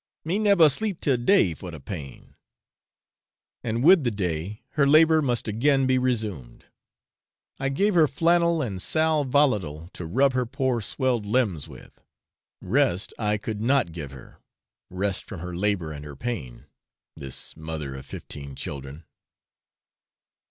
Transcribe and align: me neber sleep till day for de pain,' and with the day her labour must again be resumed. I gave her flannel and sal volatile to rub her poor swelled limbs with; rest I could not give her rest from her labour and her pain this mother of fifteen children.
me 0.25 0.39
neber 0.39 0.67
sleep 0.67 0.99
till 0.99 1.15
day 1.15 1.53
for 1.53 1.69
de 1.69 1.79
pain,' 1.79 2.33
and 3.63 3.83
with 3.83 4.03
the 4.03 4.09
day 4.09 4.63
her 4.69 4.87
labour 4.87 5.21
must 5.21 5.47
again 5.47 5.85
be 5.85 5.99
resumed. 5.99 6.65
I 7.59 7.69
gave 7.69 7.93
her 7.93 8.07
flannel 8.07 8.63
and 8.63 8.81
sal 8.81 9.23
volatile 9.25 9.91
to 9.93 10.07
rub 10.07 10.33
her 10.33 10.47
poor 10.47 10.81
swelled 10.81 11.27
limbs 11.27 11.67
with; 11.67 12.01
rest 12.63 13.13
I 13.19 13.37
could 13.37 13.61
not 13.61 13.91
give 13.91 14.09
her 14.09 14.39
rest 14.89 15.25
from 15.25 15.41
her 15.41 15.55
labour 15.55 15.91
and 15.91 16.03
her 16.03 16.15
pain 16.15 16.65
this 17.15 17.55
mother 17.55 17.93
of 17.93 18.03
fifteen 18.07 18.55
children. 18.55 19.03